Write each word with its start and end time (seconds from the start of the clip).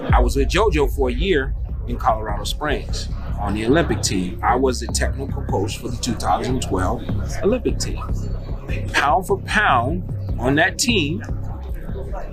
I 0.00 0.20
was 0.20 0.36
with 0.36 0.48
JoJo 0.48 0.94
for 0.94 1.08
a 1.08 1.12
year 1.12 1.54
in 1.86 1.96
Colorado 1.96 2.44
Springs 2.44 3.08
on 3.40 3.54
the 3.54 3.66
Olympic 3.66 4.02
team. 4.02 4.40
I 4.42 4.56
was 4.56 4.80
the 4.80 4.86
technical 4.86 5.42
coach 5.44 5.78
for 5.78 5.88
the 5.88 5.96
2012 5.96 7.02
Olympic 7.42 7.78
team. 7.78 8.00
Pound 8.92 9.26
for 9.26 9.38
pound 9.40 10.04
on 10.38 10.54
that 10.56 10.78
team, 10.78 11.22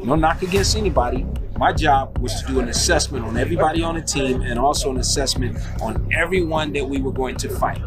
no 0.04 0.16
knock 0.16 0.42
against 0.42 0.78
anybody. 0.78 1.26
My 1.58 1.74
job 1.74 2.18
was 2.20 2.42
to 2.42 2.48
do 2.48 2.60
an 2.62 2.70
assessment 2.70 3.26
on 3.26 3.36
everybody 3.36 3.84
on 3.84 3.96
the 3.96 4.02
team 4.02 4.42
and 4.42 4.58
also 4.58 4.92
an 4.92 4.98
assessment 4.98 5.58
on 5.82 6.08
everyone 6.14 6.72
that 6.72 6.88
we 6.88 7.02
were 7.02 7.12
going 7.12 7.36
to 7.36 7.50
fight. 7.50 7.82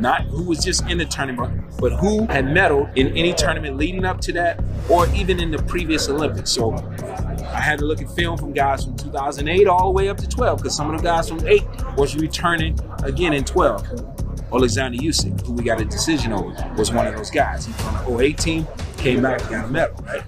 Not 0.00 0.22
who 0.22 0.42
was 0.42 0.64
just 0.64 0.88
in 0.88 0.98
the 0.98 1.04
tournament, 1.04 1.62
but 1.78 1.92
who 1.92 2.26
had 2.26 2.46
medaled 2.46 2.96
in 2.96 3.16
any 3.16 3.32
tournament 3.32 3.76
leading 3.76 4.04
up 4.04 4.20
to 4.22 4.32
that 4.32 4.60
or 4.90 5.06
even 5.14 5.38
in 5.38 5.52
the 5.52 5.62
previous 5.62 6.08
Olympics. 6.08 6.50
So 6.50 6.72
I 7.52 7.60
had 7.60 7.78
to 7.80 7.84
look 7.84 8.00
at 8.00 8.10
film 8.10 8.38
from 8.38 8.52
guys 8.52 8.84
from 8.84 8.96
2008 8.96 9.66
all 9.66 9.84
the 9.84 9.90
way 9.90 10.08
up 10.08 10.16
to 10.18 10.28
12 10.28 10.58
because 10.58 10.76
some 10.76 10.90
of 10.90 10.96
the 10.96 11.02
guys 11.02 11.28
from 11.28 11.46
8 11.46 11.62
was 11.96 12.16
returning 12.16 12.78
again 13.04 13.32
in 13.34 13.44
12. 13.44 13.86
Alexander 14.52 14.98
Usyk, 14.98 15.46
who 15.46 15.52
we 15.52 15.62
got 15.62 15.80
a 15.80 15.84
decision 15.84 16.32
over, 16.32 16.54
was 16.76 16.92
one 16.92 17.06
of 17.06 17.14
those 17.14 17.30
guys. 17.30 17.66
He 17.66 17.72
on 17.84 18.04
the 18.04 18.22
08 18.22 18.38
team, 18.38 18.66
came 18.96 19.22
back, 19.22 19.40
got 19.48 19.66
a 19.66 19.68
medal, 19.68 19.96
right? 20.04 20.22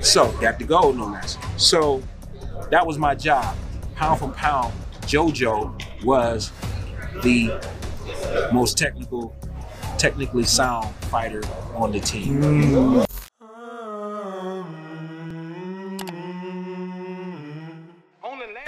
So 0.00 0.32
got 0.40 0.58
the 0.58 0.64
gold, 0.64 0.96
no 0.96 1.06
less. 1.06 1.36
So 1.56 2.02
that 2.70 2.86
was 2.86 2.98
my 2.98 3.14
job. 3.14 3.56
Pound 3.94 4.20
for 4.20 4.30
pound, 4.30 4.74
JoJo 5.02 6.04
was 6.04 6.52
the 7.22 7.50
most 8.52 8.76
technical, 8.76 9.34
technically 9.98 10.44
sound 10.44 10.94
fighter 11.06 11.42
on 11.74 11.92
the 11.92 12.00
team. 12.00 12.42
Mm. 12.42 13.05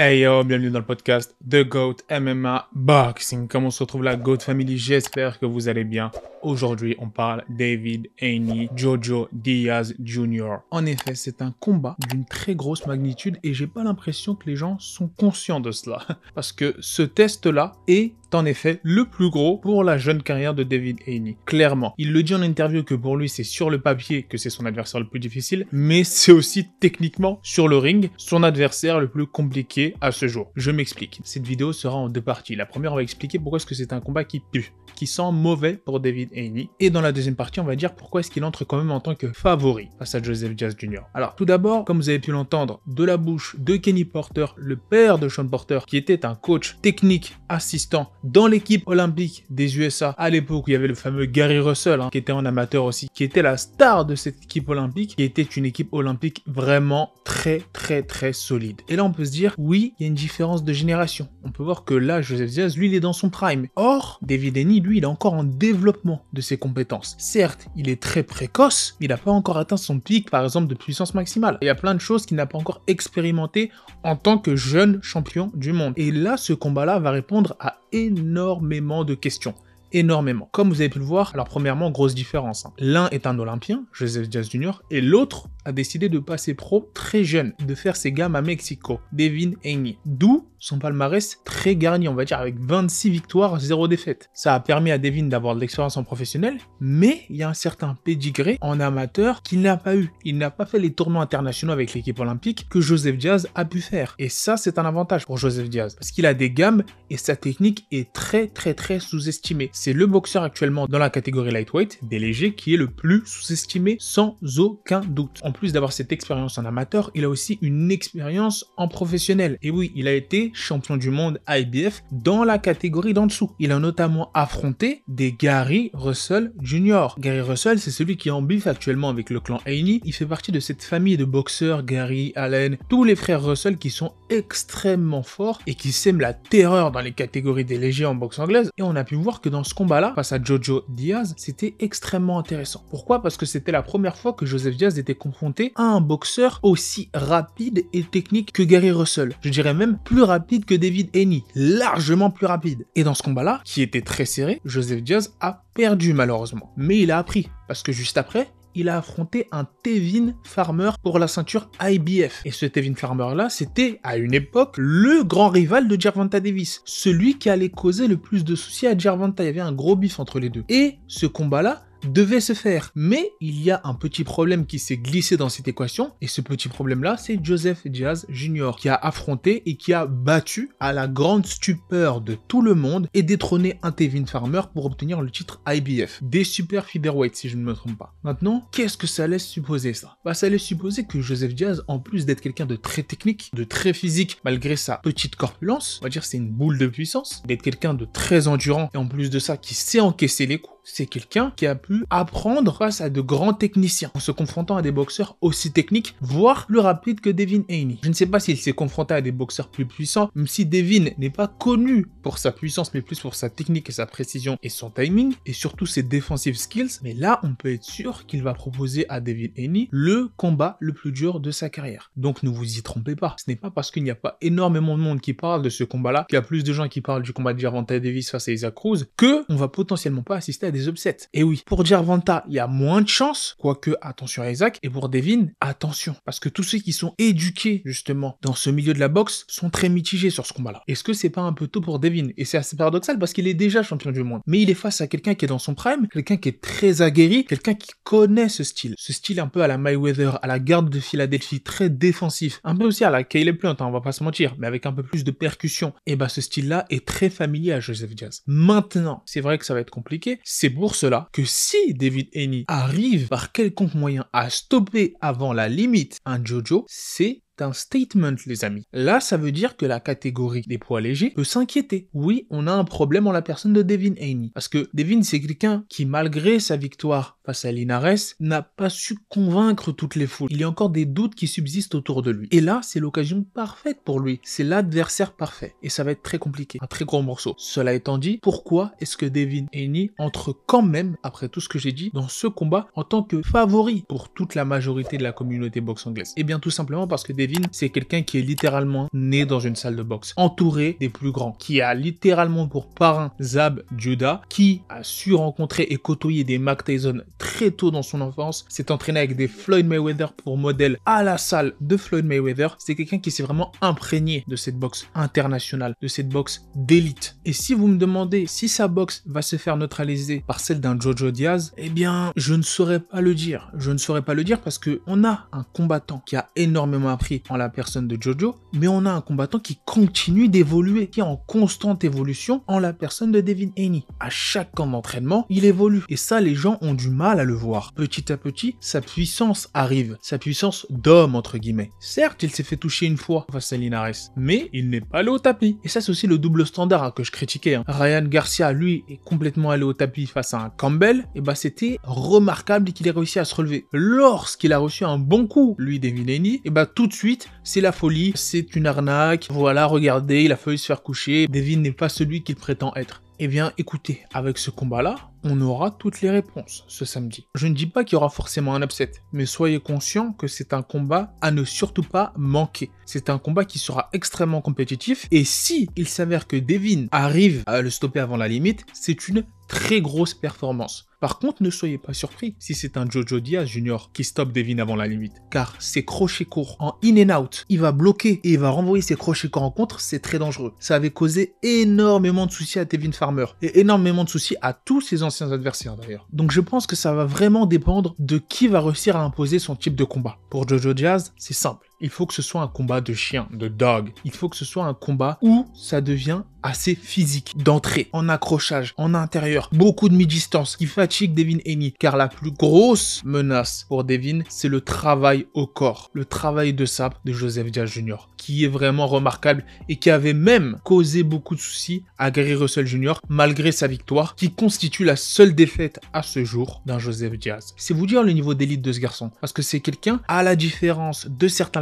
Hey 0.00 0.20
yo, 0.20 0.44
bienvenue 0.44 0.70
dans 0.70 0.78
le 0.78 0.84
podcast 0.84 1.34
The 1.44 1.68
GOAT 1.68 1.96
MMA 2.08 2.68
Boxing. 2.72 3.48
Comment 3.48 3.72
se 3.72 3.82
retrouve 3.82 4.04
la 4.04 4.14
GOAT 4.14 4.38
Family 4.38 4.78
J'espère 4.78 5.40
que 5.40 5.44
vous 5.44 5.68
allez 5.68 5.82
bien. 5.82 6.12
Aujourd'hui, 6.40 6.94
on 7.00 7.08
parle 7.08 7.42
David 7.48 8.08
Haney, 8.22 8.70
Jojo 8.76 9.26
Diaz 9.32 9.96
Jr. 10.00 10.58
En 10.70 10.86
effet, 10.86 11.16
c'est 11.16 11.42
un 11.42 11.52
combat 11.58 11.96
d'une 12.08 12.24
très 12.24 12.54
grosse 12.54 12.86
magnitude 12.86 13.40
et 13.42 13.54
j'ai 13.54 13.66
pas 13.66 13.82
l'impression 13.82 14.36
que 14.36 14.48
les 14.48 14.54
gens 14.54 14.78
sont 14.78 15.08
conscients 15.08 15.58
de 15.58 15.72
cela. 15.72 16.06
Parce 16.36 16.52
que 16.52 16.76
ce 16.78 17.02
test-là 17.02 17.72
est 17.88 18.12
en 18.34 18.44
effet 18.44 18.80
le 18.82 19.04
plus 19.04 19.30
gros 19.30 19.58
pour 19.58 19.84
la 19.84 19.98
jeune 19.98 20.22
carrière 20.22 20.54
de 20.54 20.62
David 20.62 20.98
Haney. 21.06 21.36
Clairement, 21.46 21.94
il 21.98 22.12
le 22.12 22.22
dit 22.22 22.34
en 22.34 22.42
interview 22.42 22.82
que 22.82 22.94
pour 22.94 23.16
lui 23.16 23.28
c'est 23.28 23.44
sur 23.44 23.70
le 23.70 23.80
papier 23.80 24.24
que 24.24 24.36
c'est 24.36 24.50
son 24.50 24.66
adversaire 24.66 25.00
le 25.00 25.06
plus 25.06 25.20
difficile, 25.20 25.66
mais 25.72 26.04
c'est 26.04 26.32
aussi 26.32 26.68
techniquement 26.80 27.40
sur 27.42 27.68
le 27.68 27.78
ring 27.78 28.10
son 28.16 28.42
adversaire 28.42 29.00
le 29.00 29.08
plus 29.08 29.26
compliqué 29.26 29.94
à 30.00 30.12
ce 30.12 30.28
jour. 30.28 30.50
Je 30.56 30.70
m'explique. 30.70 31.20
Cette 31.24 31.46
vidéo 31.46 31.72
sera 31.72 31.96
en 31.96 32.08
deux 32.08 32.20
parties. 32.20 32.56
La 32.56 32.66
première, 32.66 32.92
on 32.92 32.96
va 32.96 33.02
expliquer 33.02 33.38
pourquoi 33.38 33.58
c'est 33.74 33.92
un 33.92 34.00
combat 34.00 34.24
qui 34.24 34.40
pue, 34.40 34.72
qui 34.94 35.06
sent 35.06 35.30
mauvais 35.32 35.74
pour 35.74 36.00
David 36.00 36.30
Haney. 36.34 36.68
Et 36.80 36.90
dans 36.90 37.00
la 37.00 37.12
deuxième 37.12 37.36
partie, 37.36 37.60
on 37.60 37.64
va 37.64 37.76
dire 37.76 37.94
pourquoi 37.94 38.20
est-ce 38.20 38.30
qu'il 38.30 38.44
entre 38.44 38.64
quand 38.64 38.78
même 38.78 38.90
en 38.90 39.00
tant 39.00 39.14
que 39.14 39.32
favori 39.32 39.88
face 39.98 40.14
à 40.14 40.22
Joseph 40.22 40.54
Diaz 40.54 40.74
Jr. 40.78 41.02
Alors, 41.14 41.34
tout 41.34 41.44
d'abord, 41.44 41.84
comme 41.84 41.98
vous 41.98 42.08
avez 42.08 42.18
pu 42.18 42.32
l'entendre 42.32 42.80
de 42.86 43.04
la 43.04 43.16
bouche 43.16 43.56
de 43.58 43.76
Kenny 43.76 44.04
Porter, 44.04 44.46
le 44.56 44.76
père 44.76 45.18
de 45.18 45.28
Sean 45.28 45.46
Porter, 45.46 45.80
qui 45.86 45.96
était 45.96 46.24
un 46.24 46.34
coach 46.34 46.78
technique 46.82 47.36
assistant 47.48 48.10
dans 48.24 48.46
l'équipe 48.46 48.82
olympique 48.86 49.44
des 49.50 49.78
USA 49.78 50.14
à 50.18 50.30
l'époque 50.30 50.64
il 50.66 50.72
y 50.72 50.76
avait 50.76 50.88
le 50.88 50.94
fameux 50.94 51.26
Gary 51.26 51.58
Russell, 51.58 52.00
hein, 52.00 52.08
qui 52.10 52.18
était 52.18 52.32
en 52.32 52.44
amateur 52.44 52.84
aussi, 52.84 53.08
qui 53.14 53.24
était 53.24 53.42
la 53.42 53.56
star 53.56 54.04
de 54.04 54.14
cette 54.14 54.42
équipe 54.42 54.68
olympique, 54.68 55.14
qui 55.16 55.22
était 55.22 55.42
une 55.42 55.64
équipe 55.64 55.92
olympique 55.92 56.42
vraiment 56.46 57.12
très 57.24 57.62
très 57.72 58.02
très 58.02 58.32
solide. 58.32 58.80
Et 58.88 58.96
là, 58.96 59.04
on 59.04 59.12
peut 59.12 59.24
se 59.24 59.30
dire, 59.30 59.54
oui, 59.58 59.94
il 59.98 60.02
y 60.02 60.06
a 60.06 60.08
une 60.08 60.14
différence 60.14 60.64
de 60.64 60.72
génération. 60.72 61.28
On 61.44 61.50
peut 61.50 61.62
voir 61.62 61.84
que 61.84 61.94
là, 61.94 62.22
Joseph 62.22 62.50
Diaz, 62.50 62.76
lui, 62.76 62.88
il 62.88 62.94
est 62.94 63.00
dans 63.00 63.12
son 63.12 63.30
prime. 63.30 63.68
Or, 63.76 64.18
David 64.22 64.56
Haney, 64.56 64.80
lui, 64.80 64.98
il 64.98 65.04
est 65.04 65.06
encore 65.06 65.34
en 65.34 65.44
développement 65.44 66.22
de 66.32 66.40
ses 66.40 66.56
compétences. 66.56 67.16
Certes, 67.18 67.68
il 67.76 67.88
est 67.88 68.00
très 68.00 68.22
précoce, 68.22 68.96
mais 69.00 69.06
il 69.06 69.08
n'a 69.10 69.16
pas 69.16 69.30
encore 69.30 69.58
atteint 69.58 69.76
son 69.76 70.00
pic, 70.00 70.30
par 70.30 70.44
exemple, 70.44 70.68
de 70.68 70.74
puissance 70.74 71.14
maximale. 71.14 71.58
Il 71.62 71.66
y 71.66 71.70
a 71.70 71.74
plein 71.74 71.94
de 71.94 72.00
choses 72.00 72.26
qu'il 72.26 72.36
n'a 72.36 72.46
pas 72.46 72.58
encore 72.58 72.82
expérimenté 72.86 73.70
en 74.02 74.16
tant 74.16 74.38
que 74.38 74.56
jeune 74.56 75.00
champion 75.02 75.50
du 75.54 75.72
monde. 75.72 75.92
Et 75.96 76.10
là, 76.10 76.36
ce 76.36 76.52
combat-là 76.52 76.98
va 76.98 77.10
répondre 77.10 77.56
à 77.60 77.76
énormément 77.92 79.04
de 79.04 79.14
questions 79.14 79.54
énormément. 79.92 80.48
Comme 80.52 80.68
vous 80.68 80.80
avez 80.80 80.88
pu 80.88 80.98
le 80.98 81.04
voir, 81.04 81.30
alors 81.34 81.48
premièrement, 81.48 81.90
grosse 81.90 82.14
différence. 82.14 82.66
hein. 82.66 82.72
L'un 82.78 83.08
est 83.10 83.26
un 83.26 83.38
Olympien, 83.38 83.84
Joseph 83.92 84.28
Diaz 84.28 84.50
Jr., 84.50 84.82
et 84.90 85.00
l'autre 85.00 85.48
a 85.64 85.72
décidé 85.72 86.08
de 86.08 86.18
passer 86.18 86.54
pro 86.54 86.90
très 86.94 87.24
jeune, 87.24 87.52
de 87.64 87.74
faire 87.74 87.96
ses 87.96 88.12
gammes 88.12 88.36
à 88.36 88.42
Mexico, 88.42 89.00
Devin 89.12 89.52
Haney. 89.64 89.98
D'où 90.06 90.46
son 90.58 90.78
palmarès 90.78 91.38
très 91.44 91.76
garni, 91.76 92.08
on 92.08 92.14
va 92.14 92.24
dire, 92.24 92.38
avec 92.38 92.58
26 92.58 93.10
victoires, 93.10 93.60
0 93.60 93.86
défaites. 93.86 94.28
Ça 94.34 94.54
a 94.54 94.60
permis 94.60 94.90
à 94.90 94.98
Devin 94.98 95.24
d'avoir 95.24 95.54
de 95.54 95.60
l'expérience 95.60 95.96
en 95.96 96.04
professionnel, 96.04 96.58
mais 96.80 97.22
il 97.30 97.36
y 97.36 97.42
a 97.42 97.48
un 97.48 97.54
certain 97.54 97.96
pédigré 98.02 98.58
en 98.60 98.80
amateur 98.80 99.42
qu'il 99.42 99.60
n'a 99.60 99.76
pas 99.76 99.94
eu. 99.94 100.10
Il 100.24 100.38
n'a 100.38 100.50
pas 100.50 100.66
fait 100.66 100.78
les 100.78 100.92
tournois 100.92 101.22
internationaux 101.22 101.72
avec 101.72 101.92
l'équipe 101.94 102.18
olympique 102.18 102.66
que 102.68 102.80
Joseph 102.80 103.18
Diaz 103.18 103.48
a 103.54 103.64
pu 103.64 103.80
faire. 103.80 104.14
Et 104.18 104.28
ça, 104.28 104.56
c'est 104.56 104.78
un 104.78 104.84
avantage 104.84 105.26
pour 105.26 105.38
Joseph 105.38 105.68
Diaz, 105.68 105.94
parce 105.94 106.10
qu'il 106.10 106.26
a 106.26 106.34
des 106.34 106.50
gammes 106.50 106.82
et 107.10 107.16
sa 107.16 107.36
technique 107.36 107.86
est 107.92 108.12
très 108.12 108.48
très 108.48 108.74
très 108.74 109.00
sous-estimée. 109.00 109.70
C'est 109.80 109.92
le 109.92 110.06
boxeur 110.06 110.42
actuellement 110.42 110.88
dans 110.88 110.98
la 110.98 111.08
catégorie 111.08 111.52
lightweight, 111.52 112.00
des 112.02 112.18
légers, 112.18 112.52
qui 112.52 112.74
est 112.74 112.76
le 112.76 112.88
plus 112.88 113.22
sous-estimé 113.24 113.96
sans 114.00 114.36
aucun 114.58 115.02
doute. 115.02 115.38
En 115.44 115.52
plus 115.52 115.72
d'avoir 115.72 115.92
cette 115.92 116.10
expérience 116.10 116.58
en 116.58 116.64
amateur, 116.64 117.12
il 117.14 117.24
a 117.24 117.28
aussi 117.28 117.60
une 117.62 117.92
expérience 117.92 118.72
en 118.76 118.88
professionnel. 118.88 119.56
Et 119.62 119.70
oui, 119.70 119.92
il 119.94 120.08
a 120.08 120.14
été 120.14 120.50
champion 120.52 120.96
du 120.96 121.10
monde 121.10 121.40
IBF 121.48 122.02
dans 122.10 122.42
la 122.42 122.58
catégorie 122.58 123.14
d'en 123.14 123.28
dessous. 123.28 123.52
Il 123.60 123.70
a 123.70 123.78
notamment 123.78 124.32
affronté 124.34 125.04
des 125.06 125.30
Gary 125.30 125.92
Russell 125.94 126.52
Jr. 126.60 127.14
Gary 127.20 127.40
Russell, 127.40 127.78
c'est 127.78 127.92
celui 127.92 128.16
qui 128.16 128.30
est 128.30 128.32
en 128.32 128.42
bif 128.42 128.66
actuellement 128.66 129.10
avec 129.10 129.30
le 129.30 129.38
clan 129.38 129.60
Haney. 129.64 130.00
Il 130.04 130.12
fait 130.12 130.26
partie 130.26 130.50
de 130.50 130.58
cette 130.58 130.82
famille 130.82 131.16
de 131.16 131.24
boxeurs, 131.24 131.84
Gary, 131.84 132.32
Allen, 132.34 132.78
tous 132.88 133.04
les 133.04 133.14
frères 133.14 133.44
Russell 133.44 133.78
qui 133.78 133.90
sont 133.90 134.12
extrêmement 134.28 135.22
forts 135.22 135.60
et 135.68 135.76
qui 135.76 135.92
sèment 135.92 136.20
la 136.20 136.34
terreur 136.34 136.90
dans 136.90 137.00
les 137.00 137.12
catégories 137.12 137.64
des 137.64 137.78
légers 137.78 138.06
en 138.06 138.16
boxe 138.16 138.40
anglaise. 138.40 138.72
Et 138.76 138.82
on 138.82 138.96
a 138.96 139.04
pu 139.04 139.14
voir 139.14 139.40
que 139.40 139.48
dans 139.48 139.67
ce 139.68 139.74
combat-là, 139.74 140.12
face 140.14 140.32
à 140.32 140.42
Jojo 140.42 140.84
Diaz, 140.88 141.34
c'était 141.36 141.76
extrêmement 141.78 142.38
intéressant. 142.38 142.82
Pourquoi? 142.90 143.22
Parce 143.22 143.36
que 143.36 143.46
c'était 143.46 143.72
la 143.72 143.82
première 143.82 144.16
fois 144.16 144.32
que 144.32 144.46
Joseph 144.46 144.76
Diaz 144.76 144.98
était 144.98 145.14
confronté 145.14 145.72
à 145.76 145.82
un 145.82 146.00
boxeur 146.00 146.58
aussi 146.62 147.10
rapide 147.14 147.84
et 147.92 148.02
technique 148.02 148.52
que 148.52 148.62
Gary 148.62 148.90
Russell. 148.90 149.34
Je 149.42 149.50
dirais 149.50 149.74
même 149.74 149.98
plus 149.98 150.22
rapide 150.22 150.64
que 150.64 150.74
David 150.74 151.14
Haney, 151.14 151.44
largement 151.54 152.30
plus 152.30 152.46
rapide. 152.46 152.86
Et 152.96 153.04
dans 153.04 153.14
ce 153.14 153.22
combat-là, 153.22 153.60
qui 153.64 153.82
était 153.82 154.02
très 154.02 154.24
serré, 154.24 154.60
Joseph 154.64 155.02
Diaz 155.02 155.34
a 155.40 155.64
perdu 155.74 156.14
malheureusement. 156.14 156.72
Mais 156.76 156.98
il 156.98 157.10
a 157.10 157.18
appris, 157.18 157.48
parce 157.68 157.82
que 157.82 157.92
juste 157.92 158.16
après, 158.16 158.50
il 158.78 158.88
a 158.88 158.98
affronté 158.98 159.48
un 159.50 159.66
Tevin 159.82 160.34
Farmer 160.44 160.90
pour 161.02 161.18
la 161.18 161.26
ceinture 161.26 161.68
IBF. 161.82 162.42
Et 162.44 162.52
ce 162.52 162.64
Tevin 162.64 162.94
Farmer 162.94 163.34
là, 163.34 163.50
c'était 163.50 164.00
à 164.04 164.16
une 164.16 164.34
époque 164.34 164.76
le 164.78 165.24
grand 165.24 165.48
rival 165.48 165.88
de 165.88 166.00
Gervonta 166.00 166.38
Davis, 166.38 166.80
celui 166.84 167.38
qui 167.38 167.50
allait 167.50 167.70
causer 167.70 168.06
le 168.06 168.16
plus 168.16 168.44
de 168.44 168.54
soucis 168.54 168.86
à 168.86 168.96
Gervonta. 168.96 169.42
Il 169.42 169.46
y 169.46 169.50
avait 169.50 169.60
un 169.60 169.72
gros 169.72 169.96
bif 169.96 170.20
entre 170.20 170.38
les 170.38 170.48
deux. 170.48 170.64
Et 170.68 170.98
ce 171.08 171.26
combat 171.26 171.62
là 171.62 171.82
devait 172.04 172.40
se 172.40 172.52
faire. 172.52 172.90
Mais 172.94 173.32
il 173.40 173.62
y 173.62 173.70
a 173.70 173.80
un 173.84 173.94
petit 173.94 174.24
problème 174.24 174.66
qui 174.66 174.78
s'est 174.78 174.96
glissé 174.96 175.36
dans 175.36 175.48
cette 175.48 175.68
équation, 175.68 176.12
et 176.20 176.26
ce 176.26 176.40
petit 176.40 176.68
problème-là, 176.68 177.16
c'est 177.16 177.38
Joseph 177.42 177.86
Diaz 177.86 178.26
Jr. 178.28 178.72
qui 178.78 178.88
a 178.88 178.94
affronté 178.94 179.62
et 179.68 179.76
qui 179.76 179.92
a 179.92 180.06
battu 180.06 180.70
à 180.80 180.92
la 180.92 181.08
grande 181.08 181.46
stupeur 181.46 182.20
de 182.20 182.36
tout 182.48 182.62
le 182.62 182.74
monde 182.74 183.08
et 183.14 183.22
détrôné 183.22 183.78
un 183.82 183.92
Tevin 183.92 184.26
Farmer 184.26 184.62
pour 184.72 184.86
obtenir 184.86 185.20
le 185.20 185.30
titre 185.30 185.60
IBF. 185.66 186.22
Des 186.22 186.44
super 186.44 186.86
featherweight 186.86 187.36
si 187.36 187.48
je 187.48 187.56
ne 187.56 187.62
me 187.62 187.74
trompe 187.74 187.98
pas. 187.98 188.14
Maintenant, 188.22 188.66
qu'est-ce 188.72 188.96
que 188.96 189.06
ça 189.06 189.26
laisse 189.26 189.46
supposer 189.46 189.94
ça? 189.94 190.16
Bah 190.24 190.34
ça 190.34 190.48
laisse 190.48 190.62
supposer 190.62 191.04
que 191.04 191.20
Joseph 191.20 191.54
Diaz, 191.54 191.82
en 191.88 191.98
plus 191.98 192.26
d'être 192.26 192.40
quelqu'un 192.40 192.66
de 192.66 192.76
très 192.76 193.02
technique, 193.02 193.50
de 193.54 193.64
très 193.64 193.92
physique, 193.92 194.40
malgré 194.44 194.76
sa 194.76 194.96
petite 194.96 195.36
corpulence, 195.36 195.98
on 196.00 196.04
va 196.04 196.10
dire 196.10 196.24
c'est 196.24 196.36
une 196.36 196.50
boule 196.50 196.78
de 196.78 196.86
puissance, 196.86 197.42
d'être 197.46 197.62
quelqu'un 197.62 197.94
de 197.94 198.04
très 198.04 198.48
endurant 198.48 198.90
et 198.94 198.96
en 198.96 199.06
plus 199.06 199.30
de 199.30 199.38
ça 199.38 199.56
qui 199.56 199.74
sait 199.74 200.00
encaisser 200.00 200.46
les 200.46 200.58
coups, 200.58 200.77
c'est 200.88 201.06
quelqu'un 201.06 201.52
qui 201.56 201.66
a 201.66 201.74
pu 201.74 202.04
apprendre 202.10 202.76
face 202.76 203.00
à 203.00 203.10
de 203.10 203.20
grands 203.20 203.52
techniciens 203.52 204.10
en 204.14 204.20
se 204.20 204.32
confrontant 204.32 204.76
à 204.76 204.82
des 204.82 204.90
boxeurs 204.90 205.36
aussi 205.40 205.72
techniques, 205.72 206.14
voire 206.20 206.66
plus 206.66 206.78
rapides 206.78 207.20
que 207.20 207.30
Devin 207.30 207.62
Haney. 207.68 207.98
Je 208.02 208.08
ne 208.08 208.14
sais 208.14 208.26
pas 208.26 208.40
s'il 208.40 208.56
s'est 208.56 208.72
confronté 208.72 209.14
à 209.14 209.20
des 209.20 209.32
boxeurs 209.32 209.68
plus 209.68 209.86
puissants, 209.86 210.30
même 210.34 210.46
si 210.46 210.66
Devin 210.66 211.10
n'est 211.18 211.30
pas 211.30 211.46
connu 211.46 212.06
pour 212.22 212.38
sa 212.38 212.52
puissance, 212.52 212.94
mais 212.94 213.02
plus 213.02 213.20
pour 213.20 213.34
sa 213.34 213.50
technique 213.50 213.88
et 213.88 213.92
sa 213.92 214.06
précision 214.06 214.56
et 214.62 214.68
son 214.68 214.90
timing, 214.90 215.34
et 215.46 215.52
surtout 215.52 215.86
ses 215.86 216.02
defensive 216.02 216.56
skills. 216.56 216.98
Mais 217.02 217.14
là, 217.14 217.40
on 217.42 217.54
peut 217.54 217.72
être 217.72 217.84
sûr 217.84 218.26
qu'il 218.26 218.42
va 218.42 218.54
proposer 218.54 219.06
à 219.08 219.20
Devin 219.20 219.48
Haney 219.56 219.88
le 219.90 220.28
combat 220.36 220.76
le 220.80 220.92
plus 220.92 221.12
dur 221.12 221.40
de 221.40 221.50
sa 221.50 221.68
carrière. 221.68 222.10
Donc 222.16 222.42
ne 222.42 222.48
vous 222.48 222.78
y 222.78 222.82
trompez 222.82 223.16
pas. 223.16 223.36
Ce 223.38 223.44
n'est 223.48 223.56
pas 223.56 223.70
parce 223.70 223.90
qu'il 223.90 224.04
n'y 224.04 224.10
a 224.10 224.14
pas 224.14 224.36
énormément 224.40 224.96
de 224.96 225.02
monde 225.02 225.20
qui 225.20 225.34
parle 225.34 225.62
de 225.62 225.70
ce 225.70 225.84
combat-là, 225.84 226.26
qu'il 226.28 226.36
y 226.36 226.38
a 226.38 226.42
plus 226.42 226.64
de 226.64 226.72
gens 226.72 226.88
qui 226.88 227.00
parlent 227.00 227.22
du 227.22 227.32
combat 227.32 227.52
de 227.52 227.58
Gervonta 227.58 227.98
Davis 227.98 228.30
face 228.30 228.48
à 228.48 228.52
Isaac 228.52 228.74
Cruz, 228.74 229.04
que 229.16 229.44
on 229.48 229.56
va 229.56 229.68
potentiellement 229.68 230.22
pas 230.22 230.36
assister 230.36 230.66
à 230.66 230.70
des 230.70 230.77
des. 230.86 231.28
Et 231.32 231.42
oui, 231.42 231.62
pour 231.66 231.84
Gervonta, 231.84 232.44
il 232.48 232.54
y 232.54 232.58
a 232.58 232.66
moins 232.66 233.02
de 233.02 233.08
chance, 233.08 233.56
quoique 233.58 233.92
attention 234.00 234.42
à 234.42 234.50
Isaac, 234.50 234.78
et 234.82 234.90
pour 234.90 235.08
Devin, 235.08 235.48
attention, 235.60 236.14
parce 236.24 236.40
que 236.40 236.48
tous 236.48 236.62
ceux 236.62 236.78
qui 236.78 236.92
sont 236.92 237.14
éduqués 237.18 237.82
justement 237.84 238.38
dans 238.42 238.54
ce 238.54 238.70
milieu 238.70 238.94
de 238.94 239.00
la 239.00 239.08
boxe 239.08 239.44
sont 239.48 239.70
très 239.70 239.88
mitigés 239.88 240.30
sur 240.30 240.46
ce 240.46 240.52
combat-là. 240.52 240.82
Est-ce 240.88 241.04
que 241.04 241.12
c'est 241.12 241.30
pas 241.30 241.42
un 241.42 241.52
peu 241.52 241.66
tôt 241.66 241.80
pour 241.80 241.98
Devin? 241.98 242.28
Et 242.36 242.44
c'est 242.44 242.58
assez 242.58 242.76
paradoxal 242.76 243.18
parce 243.18 243.32
qu'il 243.32 243.46
est 243.48 243.54
déjà 243.54 243.82
champion 243.82 244.10
du 244.10 244.22
monde, 244.22 244.40
mais 244.46 244.60
il 244.60 244.70
est 244.70 244.74
face 244.74 245.00
à 245.00 245.06
quelqu'un 245.06 245.34
qui 245.34 245.44
est 245.44 245.48
dans 245.48 245.58
son 245.58 245.74
prime, 245.74 246.08
quelqu'un 246.08 246.36
qui 246.36 246.48
est 246.48 246.60
très 246.60 247.02
aguerri, 247.02 247.44
quelqu'un 247.44 247.74
qui 247.74 247.90
connaît 248.04 248.48
ce 248.48 248.64
style, 248.64 248.94
ce 248.98 249.12
style 249.12 249.40
un 249.40 249.48
peu 249.48 249.62
à 249.62 249.66
la 249.66 249.78
Mayweather, 249.78 250.38
à 250.42 250.46
la 250.46 250.58
garde 250.58 250.90
de 250.90 251.00
Philadelphie, 251.00 251.60
très 251.60 251.90
défensif, 251.90 252.60
un 252.64 252.76
peu 252.76 252.84
aussi 252.84 253.04
à 253.04 253.10
la 253.10 253.24
Caleb 253.24 253.56
Plant, 253.56 253.76
hein, 253.78 253.86
on 253.86 253.90
va 253.90 254.00
pas 254.00 254.12
se 254.12 254.24
mentir, 254.24 254.54
mais 254.58 254.66
avec 254.66 254.86
un 254.86 254.92
peu 254.92 255.02
plus 255.02 255.24
de 255.24 255.30
percussion. 255.30 255.92
Et 256.06 256.16
bah 256.16 256.28
ce 256.28 256.40
style-là 256.40 256.86
est 256.90 257.06
très 257.06 257.30
familier 257.30 257.72
à 257.72 257.80
Joseph 257.80 258.14
Diaz. 258.14 258.42
Maintenant, 258.46 259.22
c'est 259.26 259.40
vrai 259.40 259.58
que 259.58 259.66
ça 259.66 259.74
va 259.74 259.80
être 259.80 259.90
compliqué, 259.90 260.40
c'est 260.68 260.74
pour 260.74 260.96
cela 260.96 261.30
que 261.32 261.46
si 261.46 261.94
David 261.94 262.28
Haney 262.34 262.66
arrive 262.68 263.28
par 263.28 263.52
quelconque 263.52 263.94
moyen 263.94 264.26
à 264.34 264.50
stopper 264.50 265.14
avant 265.22 265.54
la 265.54 265.66
limite 265.66 266.18
un 266.26 266.44
Jojo, 266.44 266.84
c'est 266.88 267.42
un 267.62 267.72
statement, 267.72 268.36
les 268.46 268.64
amis. 268.64 268.84
Là, 268.92 269.20
ça 269.20 269.36
veut 269.36 269.50
dire 269.50 269.76
que 269.76 269.86
la 269.86 269.98
catégorie 269.98 270.62
des 270.66 270.78
poids 270.78 271.00
légers 271.00 271.30
peut 271.30 271.44
s'inquiéter. 271.44 272.08
Oui, 272.12 272.46
on 272.50 272.66
a 272.66 272.72
un 272.72 272.84
problème 272.84 273.26
en 273.26 273.32
la 273.32 273.42
personne 273.42 273.72
de 273.72 273.82
Devin 273.82 274.14
Haney. 274.20 274.50
Parce 274.54 274.68
que 274.68 274.88
Devin, 274.92 275.22
c'est 275.22 275.40
quelqu'un 275.40 275.84
qui, 275.88 276.04
malgré 276.04 276.60
sa 276.60 276.76
victoire 276.76 277.37
face 277.48 277.64
à 277.64 277.72
Linares, 277.72 278.34
n'a 278.40 278.60
pas 278.60 278.90
su 278.90 279.16
convaincre 279.30 279.90
toutes 279.90 280.16
les 280.16 280.26
foules. 280.26 280.48
Il 280.50 280.60
y 280.60 280.64
a 280.64 280.68
encore 280.68 280.90
des 280.90 281.06
doutes 281.06 281.34
qui 281.34 281.46
subsistent 281.46 281.94
autour 281.94 282.20
de 282.20 282.30
lui. 282.30 282.46
Et 282.50 282.60
là, 282.60 282.80
c'est 282.82 283.00
l'occasion 283.00 283.42
parfaite 283.54 284.00
pour 284.04 284.20
lui. 284.20 284.38
C'est 284.42 284.64
l'adversaire 284.64 285.32
parfait. 285.32 285.74
Et 285.82 285.88
ça 285.88 286.04
va 286.04 286.10
être 286.10 286.22
très 286.22 286.38
compliqué. 286.38 286.78
Un 286.82 286.86
très 286.86 287.06
gros 287.06 287.22
morceau. 287.22 287.54
Cela 287.56 287.94
étant 287.94 288.18
dit, 288.18 288.38
pourquoi 288.42 288.92
est-ce 289.00 289.16
que 289.16 289.24
Devin 289.24 289.64
Haney 289.72 290.10
entre 290.18 290.54
quand 290.66 290.82
même, 290.82 291.16
après 291.22 291.48
tout 291.48 291.62
ce 291.62 291.70
que 291.70 291.78
j'ai 291.78 291.92
dit, 291.92 292.10
dans 292.12 292.28
ce 292.28 292.48
combat 292.48 292.88
en 292.94 293.02
tant 293.02 293.22
que 293.22 293.40
favori 293.40 294.04
pour 294.06 294.28
toute 294.28 294.54
la 294.54 294.66
majorité 294.66 295.16
de 295.16 295.22
la 295.22 295.32
communauté 295.32 295.80
boxe 295.80 296.06
anglaise? 296.06 296.34
Eh 296.36 296.44
bien, 296.44 296.58
tout 296.58 296.70
simplement 296.70 297.06
parce 297.06 297.22
que 297.22 297.32
Devin 297.32 297.62
c'est 297.72 297.88
quelqu'un 297.88 298.20
qui 298.20 298.36
est 298.36 298.42
littéralement 298.42 299.08
né 299.14 299.46
dans 299.46 299.60
une 299.60 299.76
salle 299.76 299.96
de 299.96 300.02
boxe, 300.02 300.34
entouré 300.36 300.98
des 301.00 301.08
plus 301.08 301.32
grands, 301.32 301.52
qui 301.52 301.80
a 301.80 301.94
littéralement 301.94 302.68
pour 302.68 302.90
parrain 302.90 303.32
Zab 303.40 303.84
Judah, 303.96 304.42
qui 304.50 304.82
a 304.90 305.02
su 305.02 305.32
rencontrer 305.32 305.84
et 305.84 305.96
côtoyer 305.96 306.44
des 306.44 306.58
Mac 306.58 306.84
Tyson 306.84 307.22
très 307.38 307.70
tôt 307.70 307.90
dans 307.90 308.02
son 308.02 308.20
enfance, 308.20 308.64
s'est 308.68 308.90
entraîné 308.90 309.20
avec 309.20 309.36
des 309.36 309.48
Floyd 309.48 309.86
Mayweather 309.86 310.32
pour 310.32 310.58
modèle 310.58 310.98
à 311.06 311.22
la 311.22 311.38
salle 311.38 311.74
de 311.80 311.96
Floyd 311.96 312.26
Mayweather. 312.26 312.76
C'est 312.78 312.94
quelqu'un 312.94 313.18
qui 313.18 313.30
s'est 313.30 313.42
vraiment 313.42 313.72
imprégné 313.80 314.44
de 314.46 314.56
cette 314.56 314.76
boxe 314.76 315.08
internationale, 315.14 315.94
de 316.00 316.08
cette 316.08 316.28
boxe 316.28 316.66
d'élite. 316.74 317.36
Et 317.44 317.52
si 317.52 317.74
vous 317.74 317.86
me 317.86 317.96
demandez 317.96 318.46
si 318.46 318.68
sa 318.68 318.88
boxe 318.88 319.22
va 319.26 319.42
se 319.42 319.56
faire 319.56 319.76
neutraliser 319.76 320.44
par 320.46 320.60
celle 320.60 320.80
d'un 320.80 320.98
Jojo 320.98 321.30
Diaz, 321.30 321.72
eh 321.76 321.90
bien, 321.90 322.32
je 322.36 322.54
ne 322.54 322.62
saurais 322.62 323.00
pas 323.00 323.20
le 323.20 323.34
dire. 323.34 323.70
Je 323.76 323.90
ne 323.90 323.98
saurais 323.98 324.22
pas 324.22 324.34
le 324.34 324.44
dire 324.44 324.60
parce 324.60 324.78
que 324.78 325.00
on 325.06 325.24
a 325.24 325.46
un 325.52 325.62
combattant 325.62 326.22
qui 326.26 326.36
a 326.36 326.48
énormément 326.56 327.10
appris 327.10 327.42
en 327.48 327.56
la 327.56 327.68
personne 327.68 328.08
de 328.08 328.20
Jojo, 328.20 328.56
mais 328.72 328.88
on 328.88 329.06
a 329.06 329.12
un 329.12 329.20
combattant 329.20 329.58
qui 329.58 329.78
continue 329.84 330.48
d'évoluer, 330.48 331.08
qui 331.08 331.20
est 331.20 331.24
en 331.24 331.36
constante 331.36 332.04
évolution 332.04 332.62
en 332.66 332.78
la 332.78 332.92
personne 332.92 333.32
de 333.32 333.40
Devin 333.40 333.70
Haney. 333.76 334.04
À 334.20 334.30
chaque 334.30 334.72
camp 334.72 334.86
d'entraînement, 334.86 335.46
il 335.48 335.64
évolue. 335.64 336.02
Et 336.08 336.16
ça, 336.16 336.40
les 336.40 336.54
gens 336.54 336.78
ont 336.80 336.94
du 336.94 337.10
mal 337.10 337.27
à 337.32 337.44
le 337.44 337.54
voir. 337.54 337.92
Petit 337.92 338.32
à 338.32 338.36
petit, 338.36 338.76
sa 338.80 339.00
puissance 339.00 339.68
arrive. 339.74 340.16
Sa 340.20 340.38
puissance 340.38 340.86
d'homme, 340.90 341.34
entre 341.34 341.58
guillemets. 341.58 341.92
Certes, 342.00 342.42
il 342.42 342.50
s'est 342.50 342.62
fait 342.62 342.76
toucher 342.76 343.06
une 343.06 343.16
fois 343.16 343.46
face 343.50 343.72
à 343.72 343.76
Linares, 343.76 344.30
mais 344.36 344.70
il 344.72 344.90
n'est 344.90 345.00
pas 345.00 345.18
allé 345.18 345.28
au 345.28 345.38
tapis. 345.38 345.78
Et 345.84 345.88
ça, 345.88 346.00
c'est 346.00 346.10
aussi 346.10 346.26
le 346.26 346.38
double 346.38 346.66
standard 346.66 347.12
que 347.14 347.24
je 347.24 347.32
critiquais. 347.32 347.74
Hein. 347.74 347.84
Ryan 347.86 348.24
Garcia, 348.24 348.72
lui, 348.72 349.04
est 349.08 349.20
complètement 349.24 349.70
allé 349.70 349.82
au 349.82 349.92
tapis 349.92 350.26
face 350.26 350.54
à 350.54 350.60
un 350.60 350.70
Campbell. 350.70 351.26
Et 351.34 351.40
bah, 351.40 351.54
c'était 351.54 351.98
remarquable 352.04 352.92
qu'il 352.92 353.06
ait 353.08 353.12
réussi 353.12 353.38
à 353.38 353.44
se 353.44 353.54
relever. 353.54 353.86
Lorsqu'il 353.92 354.72
a 354.72 354.78
reçu 354.78 355.04
un 355.04 355.18
bon 355.18 355.46
coup, 355.46 355.74
lui, 355.78 356.00
Devin 356.00 356.28
Haney, 356.28 356.60
et 356.64 356.70
bah, 356.70 356.86
tout 356.86 357.06
de 357.06 357.12
suite, 357.12 357.48
c'est 357.64 357.80
la 357.80 357.92
folie, 357.92 358.32
c'est 358.34 358.74
une 358.76 358.86
arnaque. 358.86 359.48
Voilà, 359.50 359.86
regardez, 359.86 360.44
il 360.44 360.52
a 360.52 360.56
failli 360.56 360.78
se 360.78 360.86
faire 360.86 361.02
coucher. 361.02 361.46
Devin 361.48 361.78
n'est 361.78 361.92
pas 361.92 362.08
celui 362.08 362.42
qu'il 362.42 362.56
prétend 362.56 362.94
être. 362.94 363.22
Eh 363.40 363.46
bien, 363.46 363.72
écoutez, 363.78 364.24
avec 364.32 364.58
ce 364.58 364.70
combat-là, 364.70 365.27
on 365.44 365.60
aura 365.60 365.90
toutes 365.90 366.20
les 366.20 366.30
réponses 366.30 366.84
ce 366.88 367.04
samedi. 367.04 367.48
Je 367.54 367.66
ne 367.66 367.74
dis 367.74 367.86
pas 367.86 368.04
qu'il 368.04 368.14
y 368.14 368.16
aura 368.16 368.28
forcément 368.28 368.74
un 368.74 368.82
upset, 368.82 369.12
mais 369.32 369.46
soyez 369.46 369.80
conscient 369.80 370.32
que 370.32 370.46
c'est 370.46 370.72
un 370.72 370.82
combat 370.82 371.34
à 371.40 371.50
ne 371.50 371.64
surtout 371.64 372.02
pas 372.02 372.32
manquer. 372.36 372.90
C'est 373.06 373.30
un 373.30 373.38
combat 373.38 373.64
qui 373.64 373.78
sera 373.78 374.08
extrêmement 374.12 374.60
compétitif, 374.60 375.26
et 375.30 375.44
si 375.44 375.88
il 375.96 376.08
s'avère 376.08 376.46
que 376.46 376.56
Devin 376.56 377.06
arrive 377.10 377.62
à 377.66 377.80
le 377.80 377.90
stopper 377.90 378.20
avant 378.20 378.36
la 378.36 378.48
limite, 378.48 378.84
c'est 378.92 379.28
une 379.28 379.44
très 379.68 380.00
grosse 380.00 380.34
performance. 380.34 381.06
Par 381.20 381.38
contre, 381.38 381.62
ne 381.62 381.70
soyez 381.70 381.98
pas 381.98 382.14
surpris 382.14 382.54
si 382.58 382.74
c'est 382.74 382.96
un 382.96 383.08
Jojo 383.08 383.40
Diaz 383.40 383.66
Junior 383.66 384.10
qui 384.12 384.22
stoppe 384.22 384.52
Devin 384.52 384.78
avant 384.78 384.94
la 384.94 385.08
limite. 385.08 385.32
Car 385.50 385.74
ses 385.80 386.04
crochets 386.04 386.44
courts 386.44 386.76
en 386.78 386.94
in 387.04 387.28
and 387.28 387.42
out, 387.42 387.66
il 387.68 387.80
va 387.80 387.92
bloquer 387.92 388.40
et 388.44 388.52
il 388.52 388.58
va 388.58 388.70
renvoyer 388.70 389.02
ses 389.02 389.16
crochets 389.16 389.48
courts 389.48 389.64
en 389.64 389.70
contre, 389.70 390.00
c'est 390.00 390.20
très 390.20 390.38
dangereux. 390.38 390.74
Ça 390.78 390.94
avait 390.94 391.10
causé 391.10 391.54
énormément 391.62 392.46
de 392.46 392.52
soucis 392.52 392.78
à 392.78 392.84
Devin 392.84 393.12
Farmer 393.12 393.46
et 393.62 393.80
énormément 393.80 394.24
de 394.24 394.28
soucis 394.28 394.56
à 394.62 394.72
tous 394.72 395.00
ses 395.00 395.22
anciens 395.22 395.50
adversaires 395.50 395.96
d'ailleurs. 395.96 396.26
Donc 396.32 396.52
je 396.52 396.60
pense 396.60 396.86
que 396.86 396.96
ça 396.96 397.12
va 397.12 397.24
vraiment 397.24 397.66
dépendre 397.66 398.14
de 398.18 398.38
qui 398.38 398.68
va 398.68 398.80
réussir 398.80 399.16
à 399.16 399.22
imposer 399.22 399.58
son 399.58 399.74
type 399.74 399.96
de 399.96 400.04
combat. 400.04 400.38
Pour 400.50 400.68
Jojo 400.68 400.94
Diaz, 400.94 401.32
c'est 401.36 401.54
simple 401.54 401.87
il 402.00 402.10
faut 402.10 402.26
que 402.26 402.34
ce 402.34 402.42
soit 402.42 402.62
un 402.62 402.68
combat 402.68 403.00
de 403.00 403.12
chien, 403.12 403.48
de 403.52 403.68
dog. 403.68 404.10
Il 404.24 404.30
faut 404.30 404.48
que 404.48 404.56
ce 404.56 404.64
soit 404.64 404.84
un 404.84 404.94
combat 404.94 405.38
où 405.42 405.66
ça 405.74 406.00
devient 406.00 406.42
assez 406.62 406.96
physique, 406.96 407.54
d'entrée, 407.56 408.08
en 408.12 408.28
accrochage, 408.28 408.92
en 408.96 409.14
intérieur, 409.14 409.68
beaucoup 409.72 410.08
de 410.08 410.14
mi-distance, 410.14 410.76
qui 410.76 410.86
fatigue 410.86 411.32
Devin 411.32 411.58
Haney. 411.64 411.94
Car 411.98 412.16
la 412.16 412.28
plus 412.28 412.50
grosse 412.50 413.22
menace 413.24 413.86
pour 413.88 414.04
Devin, 414.04 414.40
c'est 414.48 414.68
le 414.68 414.80
travail 414.80 415.46
au 415.54 415.66
corps, 415.66 416.10
le 416.12 416.24
travail 416.24 416.74
de 416.74 416.84
sap 416.84 417.14
de 417.24 417.32
Joseph 417.32 417.70
Diaz 417.70 417.90
Jr., 417.90 418.28
qui 418.36 418.64
est 418.64 418.68
vraiment 418.68 419.06
remarquable 419.06 419.64
et 419.88 419.96
qui 419.96 420.10
avait 420.10 420.34
même 420.34 420.78
causé 420.84 421.22
beaucoup 421.22 421.54
de 421.54 421.60
soucis 421.60 422.04
à 422.18 422.30
Gary 422.30 422.54
Russell 422.54 422.86
Jr., 422.86 423.14
malgré 423.28 423.72
sa 423.72 423.86
victoire, 423.86 424.34
qui 424.34 424.50
constitue 424.50 425.04
la 425.04 425.16
seule 425.16 425.54
défaite 425.54 426.00
à 426.12 426.22
ce 426.22 426.44
jour 426.44 426.82
d'un 426.86 426.98
Joseph 426.98 427.38
Diaz. 427.38 427.74
C'est 427.76 427.94
vous 427.94 428.06
dire 428.06 428.24
le 428.24 428.32
niveau 428.32 428.54
d'élite 428.54 428.82
de 428.82 428.92
ce 428.92 429.00
garçon, 429.00 429.30
parce 429.40 429.52
que 429.52 429.62
c'est 429.62 429.80
quelqu'un, 429.80 430.20
à 430.26 430.42
la 430.42 430.56
différence 430.56 431.28
de 431.28 431.46
certains 431.46 431.80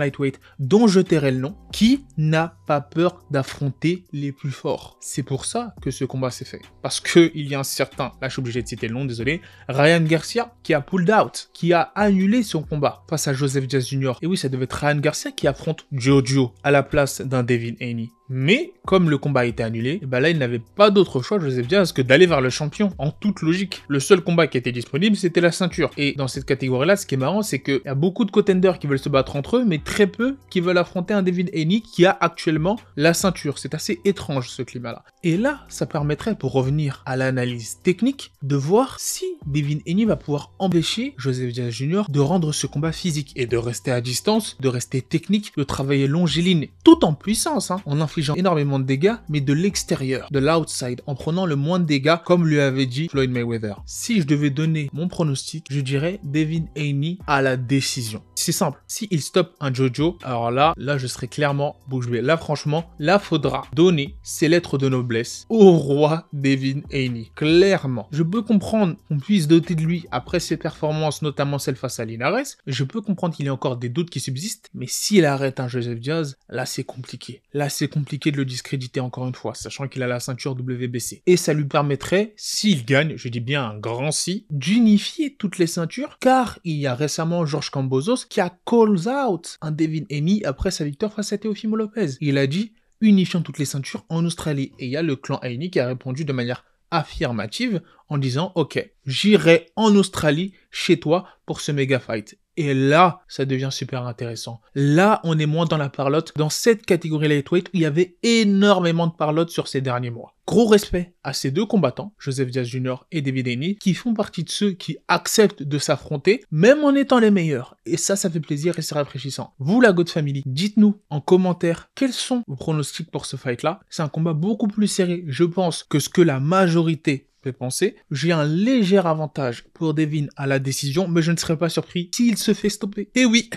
dont 0.58 0.86
je 0.86 1.00
tairai 1.00 1.32
le 1.32 1.38
nom, 1.38 1.56
qui 1.72 2.04
n'a 2.16 2.56
pas 2.66 2.80
peur 2.80 3.24
d'affronter 3.30 4.04
les 4.12 4.32
plus 4.32 4.50
forts. 4.50 4.96
C'est 5.00 5.22
pour 5.22 5.44
ça 5.44 5.74
que 5.82 5.90
ce 5.90 6.04
combat 6.04 6.30
s'est 6.30 6.44
fait. 6.44 6.60
Parce 6.82 7.00
que 7.00 7.30
il 7.34 7.48
y 7.48 7.54
a 7.54 7.60
un 7.60 7.64
certain, 7.64 8.12
là 8.20 8.28
je 8.28 8.32
suis 8.32 8.40
obligé 8.40 8.62
de 8.62 8.68
citer 8.68 8.88
le 8.88 8.94
nom, 8.94 9.04
désolé, 9.04 9.40
Ryan 9.68 10.00
Garcia 10.00 10.54
qui 10.62 10.74
a 10.74 10.80
pulled 10.80 11.10
out, 11.10 11.50
qui 11.52 11.72
a 11.72 11.92
annulé 11.94 12.42
son 12.42 12.62
combat 12.62 13.04
face 13.08 13.28
à 13.28 13.32
Joseph 13.32 13.64
Jazz 13.68 13.88
Jr. 13.88 14.12
Et 14.22 14.26
oui, 14.26 14.36
ça 14.36 14.48
devait 14.48 14.64
être 14.64 14.74
Ryan 14.74 14.96
Garcia 14.96 15.30
qui 15.32 15.46
affronte 15.46 15.86
Jojo 15.92 16.52
à 16.62 16.70
la 16.70 16.82
place 16.82 17.20
d'un 17.20 17.42
Devin 17.42 17.74
Haney. 17.80 18.10
Mais 18.28 18.72
comme 18.84 19.10
le 19.10 19.18
combat 19.18 19.40
a 19.40 19.44
été 19.44 19.62
annulé, 19.62 20.00
bah 20.04 20.20
là 20.20 20.30
il 20.30 20.38
n'avait 20.38 20.60
pas 20.60 20.90
d'autre 20.90 21.22
choix, 21.22 21.38
Joseph 21.38 21.66
Diaz, 21.66 21.92
que 21.92 22.02
d'aller 22.02 22.26
vers 22.26 22.40
le 22.40 22.50
champion. 22.50 22.92
En 22.98 23.10
toute 23.10 23.42
logique, 23.42 23.82
le 23.88 24.00
seul 24.00 24.20
combat 24.20 24.46
qui 24.46 24.58
était 24.58 24.72
disponible, 24.72 25.16
c'était 25.16 25.40
la 25.40 25.52
ceinture. 25.52 25.90
Et 25.96 26.12
dans 26.12 26.28
cette 26.28 26.44
catégorie-là, 26.44 26.96
ce 26.96 27.06
qui 27.06 27.14
est 27.14 27.18
marrant, 27.18 27.42
c'est 27.42 27.60
qu'il 27.60 27.80
y 27.84 27.88
a 27.88 27.94
beaucoup 27.94 28.24
de 28.24 28.30
contenders 28.30 28.78
qui 28.78 28.86
veulent 28.86 28.98
se 28.98 29.08
battre 29.08 29.36
entre 29.36 29.58
eux, 29.58 29.64
mais 29.64 29.78
très 29.78 30.06
peu 30.06 30.36
qui 30.50 30.60
veulent 30.60 30.78
affronter 30.78 31.14
un 31.14 31.22
David 31.22 31.50
Haney 31.54 31.80
qui 31.80 32.06
a 32.06 32.16
actuellement 32.20 32.78
la 32.96 33.14
ceinture. 33.14 33.58
C'est 33.58 33.74
assez 33.74 34.00
étrange 34.04 34.48
ce 34.50 34.62
climat-là. 34.62 35.04
Et 35.22 35.36
là, 35.36 35.64
ça 35.68 35.86
permettrait, 35.86 36.36
pour 36.36 36.52
revenir 36.52 37.02
à 37.06 37.16
l'analyse 37.16 37.78
technique, 37.82 38.32
de 38.42 38.56
voir 38.56 39.00
si 39.00 39.24
David 39.46 39.82
Haney 39.86 40.04
va 40.04 40.16
pouvoir 40.16 40.52
empêcher 40.58 41.14
Joseph 41.18 41.52
Diaz 41.52 41.70
Jr. 41.70 42.02
de 42.08 42.20
rendre 42.20 42.52
ce 42.52 42.66
combat 42.66 42.92
physique 42.92 43.32
et 43.36 43.46
de 43.46 43.56
rester 43.56 43.90
à 43.90 44.00
distance, 44.00 44.56
de 44.60 44.68
rester 44.68 45.02
technique, 45.02 45.52
de 45.56 45.64
travailler 45.64 46.06
longiligne, 46.06 46.68
tout 46.84 47.04
en 47.04 47.14
puissance, 47.14 47.70
hein, 47.70 47.80
en 47.86 48.00
énormément 48.36 48.78
de 48.78 48.84
dégâts, 48.84 49.14
mais 49.28 49.40
de 49.40 49.52
l'extérieur, 49.52 50.28
de 50.30 50.38
l'outside, 50.38 51.02
en 51.06 51.14
prenant 51.14 51.46
le 51.46 51.56
moins 51.56 51.78
de 51.78 51.84
dégâts, 51.84 52.16
comme 52.24 52.46
lui 52.46 52.60
avait 52.60 52.86
dit 52.86 53.08
Floyd 53.08 53.30
Mayweather. 53.30 53.82
Si 53.86 54.20
je 54.20 54.26
devais 54.26 54.50
donner 54.50 54.90
mon 54.92 55.08
pronostic, 55.08 55.66
je 55.70 55.80
dirais 55.80 56.20
Devin 56.24 56.64
Haney 56.76 57.18
à 57.26 57.42
la 57.42 57.56
décision. 57.56 58.22
C'est 58.34 58.52
simple. 58.52 58.82
Si 58.86 59.08
il 59.10 59.22
stoppe 59.22 59.54
un 59.60 59.72
Jojo, 59.72 60.18
alors 60.22 60.50
là, 60.50 60.74
là, 60.76 60.98
je 60.98 61.06
serais 61.06 61.28
clairement 61.28 61.76
bouche 61.88 62.08
bée. 62.08 62.22
Là, 62.22 62.36
franchement, 62.36 62.90
là, 62.98 63.18
faudra 63.18 63.66
donner 63.74 64.16
ses 64.22 64.48
lettres 64.48 64.78
de 64.78 64.88
noblesse 64.88 65.46
au 65.48 65.72
roi 65.72 66.28
Devin 66.32 66.80
Haney. 66.92 67.30
Clairement. 67.34 68.08
Je 68.12 68.22
peux 68.22 68.42
comprendre 68.42 68.96
qu'on 69.08 69.18
puisse 69.18 69.48
doter 69.48 69.74
de 69.74 69.82
lui 69.82 70.04
après 70.10 70.40
ses 70.40 70.56
performances, 70.56 71.22
notamment 71.22 71.58
celle 71.58 71.76
face 71.76 72.00
à 72.00 72.04
Linares. 72.04 72.56
Je 72.66 72.84
peux 72.84 73.00
comprendre 73.00 73.34
qu'il 73.34 73.46
y 73.46 73.48
a 73.48 73.52
encore 73.52 73.76
des 73.76 73.88
doutes 73.88 74.10
qui 74.10 74.20
subsistent, 74.20 74.70
mais 74.74 74.86
s'il 74.88 75.24
arrête 75.24 75.60
un 75.60 75.68
Joseph 75.68 76.00
Diaz, 76.00 76.36
là, 76.48 76.66
c'est 76.66 76.84
compliqué. 76.84 77.42
Là, 77.52 77.68
c'est 77.68 77.88
compliqué 77.88 78.05
de 78.06 78.36
le 78.36 78.44
discréditer 78.44 79.00
encore 79.00 79.26
une 79.26 79.34
fois, 79.34 79.54
sachant 79.54 79.88
qu'il 79.88 80.02
a 80.02 80.06
la 80.06 80.20
ceinture 80.20 80.52
WBC. 80.52 81.22
Et 81.26 81.36
ça 81.36 81.52
lui 81.52 81.64
permettrait, 81.64 82.32
s'il 82.36 82.84
gagne, 82.84 83.16
je 83.16 83.28
dis 83.28 83.40
bien 83.40 83.64
un 83.64 83.78
grand 83.78 84.10
si, 84.10 84.46
d'unifier 84.50 85.34
toutes 85.34 85.58
les 85.58 85.66
ceintures, 85.66 86.18
car 86.20 86.58
il 86.64 86.76
y 86.76 86.86
a 86.86 86.94
récemment 86.94 87.44
Georges 87.44 87.70
Cambozos 87.70 88.26
qui 88.28 88.40
a 88.40 88.56
calls 88.64 89.08
out 89.08 89.58
un 89.60 89.70
Devin 89.70 90.04
Haney 90.10 90.44
après 90.44 90.70
sa 90.70 90.84
victoire 90.84 91.12
face 91.12 91.32
à 91.32 91.38
Teofimo 91.38 91.76
Lopez. 91.76 92.12
Il 92.20 92.38
a 92.38 92.46
dit 92.46 92.72
unifiant 93.00 93.42
toutes 93.42 93.58
les 93.58 93.64
ceintures 93.66 94.06
en 94.08 94.24
Australie. 94.24 94.72
Et 94.78 94.86
il 94.86 94.90
y 94.90 94.96
a 94.96 95.02
le 95.02 95.16
clan 95.16 95.38
Haney 95.42 95.70
qui 95.70 95.80
a 95.80 95.86
répondu 95.86 96.24
de 96.24 96.32
manière 96.32 96.64
affirmative 96.90 97.82
en 98.08 98.18
disant 98.18 98.52
ok, 98.54 98.90
j'irai 99.04 99.70
en 99.76 99.94
Australie 99.94 100.52
chez 100.70 100.98
toi 100.98 101.26
pour 101.46 101.60
ce 101.60 101.72
méga 101.72 101.98
fight. 101.98 102.38
Et 102.56 102.72
là, 102.72 103.20
ça 103.28 103.44
devient 103.44 103.68
super 103.70 104.06
intéressant. 104.06 104.60
Là, 104.74 105.20
on 105.24 105.38
est 105.38 105.46
moins 105.46 105.66
dans 105.66 105.76
la 105.76 105.90
parlotte. 105.90 106.32
Dans 106.36 106.48
cette 106.48 106.86
catégorie 106.86 107.28
lightweight, 107.28 107.68
il 107.74 107.80
y 107.80 107.86
avait 107.86 108.16
énormément 108.22 109.06
de 109.06 109.12
parlotte 109.12 109.50
sur 109.50 109.68
ces 109.68 109.82
derniers 109.82 110.10
mois. 110.10 110.34
Gros 110.46 110.66
respect 110.66 111.14
à 111.22 111.32
ces 111.32 111.50
deux 111.50 111.66
combattants, 111.66 112.14
Joseph 112.18 112.50
Diaz 112.50 112.66
Jr. 112.66 113.04
et 113.10 113.20
David 113.20 113.48
Haney, 113.48 113.74
qui 113.74 113.94
font 113.94 114.14
partie 114.14 114.44
de 114.44 114.48
ceux 114.48 114.70
qui 114.70 114.96
acceptent 115.08 115.64
de 115.64 115.78
s'affronter, 115.78 116.44
même 116.50 116.82
en 116.84 116.94
étant 116.94 117.18
les 117.18 117.32
meilleurs. 117.32 117.76
Et 117.84 117.96
ça, 117.96 118.16
ça 118.16 118.30
fait 118.30 118.40
plaisir 118.40 118.78
et 118.78 118.82
c'est 118.82 118.94
rafraîchissant. 118.94 119.52
Vous, 119.58 119.80
la 119.80 119.92
God 119.92 120.08
Family, 120.08 120.42
dites-nous 120.46 120.98
en 121.10 121.20
commentaire 121.20 121.90
quels 121.94 122.12
sont 122.12 122.42
vos 122.46 122.56
pronostics 122.56 123.10
pour 123.10 123.26
ce 123.26 123.36
fight-là. 123.36 123.80
C'est 123.90 124.02
un 124.02 124.08
combat 124.08 124.34
beaucoup 124.34 124.68
plus 124.68 124.88
serré, 124.88 125.24
je 125.26 125.44
pense, 125.44 125.82
que 125.82 125.98
ce 125.98 126.08
que 126.08 126.22
la 126.22 126.40
majorité 126.40 127.28
penser. 127.52 127.96
J'ai 128.10 128.32
un 128.32 128.44
léger 128.44 128.98
avantage 128.98 129.64
pour 129.74 129.94
Devin 129.94 130.26
à 130.36 130.46
la 130.46 130.58
décision, 130.58 131.08
mais 131.08 131.22
je 131.22 131.32
ne 131.32 131.36
serais 131.36 131.56
pas 131.56 131.68
surpris 131.68 132.10
s'il 132.14 132.38
se 132.38 132.54
fait 132.54 132.68
stopper. 132.68 133.10
Et 133.14 133.24
oui, 133.24 133.50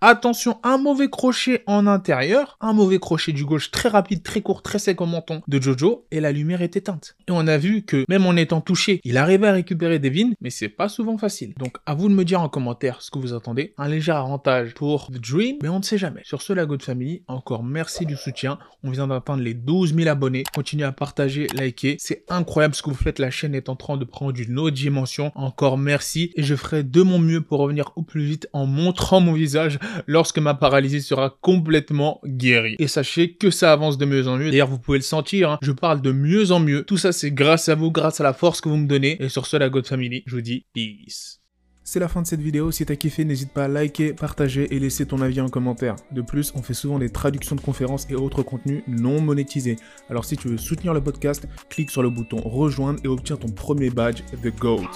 attention, 0.00 0.58
un 0.62 0.78
mauvais 0.78 1.08
crochet 1.08 1.62
en 1.66 1.86
intérieur, 1.86 2.56
un 2.60 2.72
mauvais 2.72 2.98
crochet 2.98 3.32
du 3.32 3.44
gauche 3.44 3.70
très 3.70 3.88
rapide, 3.88 4.22
très 4.22 4.40
court, 4.40 4.62
très 4.62 4.78
sec 4.78 5.00
au 5.00 5.06
menton 5.06 5.42
de 5.46 5.60
Jojo, 5.60 6.06
et 6.10 6.20
la 6.20 6.32
lumière 6.32 6.62
est 6.62 6.76
éteinte. 6.76 7.16
Et 7.28 7.32
on 7.32 7.46
a 7.46 7.58
vu 7.58 7.82
que 7.82 8.04
même 8.08 8.26
en 8.26 8.36
étant 8.36 8.60
touché, 8.60 9.00
il 9.04 9.16
arrivait 9.16 9.48
à 9.48 9.52
récupérer 9.52 9.98
Devin, 9.98 10.30
mais 10.40 10.50
c'est 10.50 10.68
pas 10.68 10.88
souvent 10.88 11.18
facile. 11.18 11.54
Donc 11.58 11.76
à 11.86 11.94
vous 11.94 12.08
de 12.08 12.14
me 12.14 12.24
dire 12.24 12.40
en 12.40 12.48
commentaire 12.48 13.02
ce 13.02 13.10
que 13.10 13.18
vous 13.18 13.34
attendez. 13.34 13.74
Un 13.78 13.88
léger 13.88 14.12
avantage 14.12 14.74
pour 14.74 15.10
The 15.10 15.20
Dream, 15.20 15.56
mais 15.62 15.68
on 15.68 15.78
ne 15.78 15.84
sait 15.84 15.98
jamais. 15.98 16.22
Sur 16.24 16.42
ce, 16.42 16.52
la 16.52 16.66
God 16.66 16.82
Family, 16.82 17.22
encore 17.26 17.64
merci 17.64 18.06
du 18.06 18.16
soutien. 18.16 18.58
On 18.84 18.90
vient 18.90 19.06
d'atteindre 19.06 19.42
les 19.42 19.54
12 19.54 19.94
000 19.94 20.08
abonnés. 20.08 20.44
Continuez 20.54 20.84
à 20.84 20.92
partager, 20.92 21.46
liker. 21.54 21.96
C'est 21.98 22.24
incroyable 22.28 22.74
ce 22.74 22.82
que 22.82 22.90
vous 22.90 22.96
faites 22.96 23.18
la 23.18 23.30
chaîne 23.32 23.56
est 23.56 23.68
en 23.68 23.74
train 23.74 23.96
de 23.96 24.04
prendre 24.04 24.38
une 24.38 24.58
autre 24.60 24.76
dimension. 24.76 25.32
Encore 25.34 25.76
merci 25.76 26.32
et 26.36 26.44
je 26.44 26.54
ferai 26.54 26.84
de 26.84 27.02
mon 27.02 27.18
mieux 27.18 27.40
pour 27.40 27.58
revenir 27.58 27.90
au 27.96 28.02
plus 28.02 28.24
vite 28.24 28.48
en 28.52 28.66
montrant 28.66 29.20
mon 29.20 29.32
visage 29.32 29.80
lorsque 30.06 30.38
ma 30.38 30.54
paralysie 30.54 31.02
sera 31.02 31.36
complètement 31.40 32.20
guérie. 32.24 32.76
Et 32.78 32.86
sachez 32.86 33.34
que 33.34 33.50
ça 33.50 33.72
avance 33.72 33.98
de 33.98 34.04
mieux 34.04 34.28
en 34.28 34.36
mieux. 34.36 34.50
D'ailleurs, 34.50 34.68
vous 34.68 34.78
pouvez 34.78 34.98
le 34.98 35.02
sentir, 35.02 35.50
hein. 35.50 35.58
je 35.62 35.72
parle 35.72 36.00
de 36.00 36.12
mieux 36.12 36.52
en 36.52 36.60
mieux. 36.60 36.84
Tout 36.84 36.98
ça, 36.98 37.10
c'est 37.10 37.32
grâce 37.32 37.68
à 37.68 37.74
vous, 37.74 37.90
grâce 37.90 38.20
à 38.20 38.24
la 38.24 38.32
force 38.32 38.60
que 38.60 38.68
vous 38.68 38.76
me 38.76 38.86
donnez. 38.86 39.20
Et 39.20 39.28
sur 39.28 39.46
ce, 39.46 39.56
la 39.56 39.68
God 39.68 39.86
Family, 39.86 40.22
je 40.26 40.36
vous 40.36 40.42
dis 40.42 40.66
peace. 40.72 41.41
C'est 41.84 41.98
la 41.98 42.06
fin 42.08 42.22
de 42.22 42.26
cette 42.26 42.40
vidéo, 42.40 42.70
si 42.70 42.86
t'as 42.86 42.94
kiffé 42.94 43.24
n'hésite 43.24 43.52
pas 43.52 43.64
à 43.64 43.68
liker, 43.68 44.12
partager 44.12 44.72
et 44.74 44.78
laisser 44.78 45.04
ton 45.04 45.20
avis 45.20 45.40
en 45.40 45.48
commentaire. 45.48 45.96
De 46.12 46.22
plus, 46.22 46.52
on 46.54 46.62
fait 46.62 46.74
souvent 46.74 46.98
des 46.98 47.10
traductions 47.10 47.56
de 47.56 47.60
conférences 47.60 48.06
et 48.08 48.14
autres 48.14 48.42
contenus 48.42 48.84
non 48.86 49.20
monétisés. 49.20 49.76
Alors 50.08 50.24
si 50.24 50.36
tu 50.36 50.48
veux 50.48 50.58
soutenir 50.58 50.94
le 50.94 51.00
podcast, 51.00 51.48
clique 51.68 51.90
sur 51.90 52.02
le 52.02 52.10
bouton 52.10 52.36
rejoindre 52.38 53.00
et 53.04 53.08
obtiens 53.08 53.36
ton 53.36 53.48
premier 53.48 53.90
badge 53.90 54.22
The 54.42 54.56
GOAT. 54.56 54.86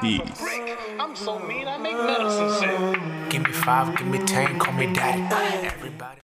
Peace. 0.00 0.20